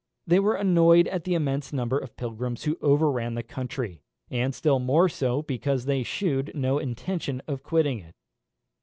They 0.25 0.39
were 0.39 0.55
annoyed 0.55 1.07
at 1.09 1.25
the 1.25 1.35
immense 1.35 1.71
number 1.71 1.95
of 1.99 2.17
pilgrims 2.17 2.63
who 2.63 2.75
overran 2.81 3.35
the 3.35 3.43
country, 3.43 4.01
and 4.31 4.55
still 4.55 4.79
more 4.79 5.07
so 5.07 5.43
because 5.43 5.85
they 5.85 6.01
shewed 6.01 6.51
no 6.55 6.79
intention 6.79 7.39
of 7.47 7.61
quitting 7.61 7.99
it. 7.99 8.15